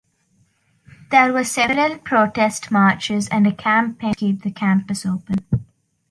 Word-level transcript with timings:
There 1.11 1.31
were 1.31 1.43
several 1.43 1.99
protest 1.99 2.71
marches 2.71 3.27
and 3.27 3.45
a 3.45 3.51
campaign 3.51 4.13
to 4.13 4.17
keep 4.19 4.41
the 4.41 4.49
campus 4.49 5.05
open. 5.05 5.45